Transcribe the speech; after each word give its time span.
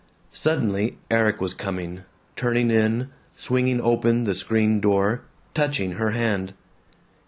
Suddenly 0.33 0.97
Erik 1.11 1.39
was 1.39 1.53
coming, 1.53 2.01
turning 2.35 2.71
in, 2.71 3.09
swinging 3.35 3.79
open 3.79 4.23
the 4.23 4.33
screen 4.33 4.79
door, 4.79 5.21
touching 5.53 5.91
her 5.91 6.09
hand. 6.09 6.53